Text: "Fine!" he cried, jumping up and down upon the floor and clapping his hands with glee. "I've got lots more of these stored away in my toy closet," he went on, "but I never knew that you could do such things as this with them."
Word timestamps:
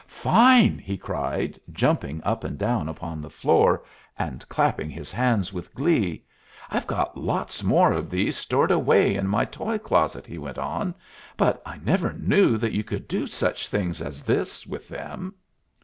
"Fine!" 0.07 0.79
he 0.79 0.97
cried, 0.97 1.59
jumping 1.71 2.23
up 2.23 2.43
and 2.43 2.57
down 2.57 2.89
upon 2.89 3.21
the 3.21 3.29
floor 3.29 3.83
and 4.17 4.49
clapping 4.49 4.89
his 4.89 5.11
hands 5.11 5.53
with 5.53 5.75
glee. 5.75 6.23
"I've 6.71 6.87
got 6.87 7.15
lots 7.19 7.63
more 7.63 7.91
of 7.93 8.09
these 8.09 8.35
stored 8.35 8.71
away 8.71 9.13
in 9.13 9.27
my 9.27 9.45
toy 9.45 9.77
closet," 9.77 10.25
he 10.25 10.39
went 10.39 10.57
on, 10.57 10.95
"but 11.37 11.61
I 11.67 11.77
never 11.85 12.13
knew 12.13 12.57
that 12.57 12.71
you 12.73 12.83
could 12.83 13.07
do 13.07 13.27
such 13.27 13.67
things 13.67 14.01
as 14.01 14.23
this 14.23 14.65
with 14.65 14.87
them." 14.87 15.35